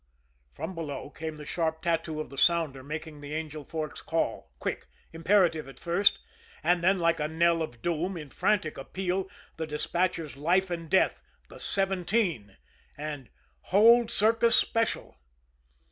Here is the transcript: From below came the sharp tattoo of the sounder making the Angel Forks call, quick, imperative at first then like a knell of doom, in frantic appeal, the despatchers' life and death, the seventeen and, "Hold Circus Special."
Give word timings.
From 0.55 0.73
below 0.73 1.11
came 1.11 1.37
the 1.37 1.45
sharp 1.45 1.83
tattoo 1.83 2.19
of 2.19 2.31
the 2.31 2.37
sounder 2.39 2.81
making 2.81 3.21
the 3.21 3.35
Angel 3.35 3.63
Forks 3.63 4.01
call, 4.01 4.51
quick, 4.57 4.87
imperative 5.13 5.67
at 5.67 5.77
first 5.77 6.17
then 6.63 6.97
like 6.97 7.19
a 7.19 7.27
knell 7.27 7.61
of 7.61 7.83
doom, 7.83 8.17
in 8.17 8.31
frantic 8.31 8.79
appeal, 8.79 9.29
the 9.57 9.67
despatchers' 9.67 10.35
life 10.35 10.71
and 10.71 10.89
death, 10.89 11.21
the 11.49 11.59
seventeen 11.59 12.57
and, 12.97 13.29
"Hold 13.65 14.09
Circus 14.09 14.55
Special." 14.55 15.17